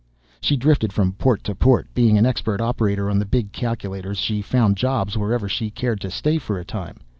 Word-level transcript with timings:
She 0.39 0.57
drifted 0.57 0.91
from 0.91 1.11
port 1.13 1.43
to 1.43 1.53
port. 1.53 1.87
Being 1.93 2.17
an 2.17 2.25
expert 2.25 2.59
operator 2.59 3.07
on 3.07 3.19
the 3.19 3.23
big 3.27 3.51
calculators 3.51 4.17
she 4.17 4.41
found 4.41 4.75
jobs 4.75 5.15
wherever 5.15 5.47
she 5.47 5.69
cared 5.69 6.01
to 6.01 6.09
stay 6.09 6.39
for 6.39 6.57
a 6.57 6.65
time. 6.65 7.01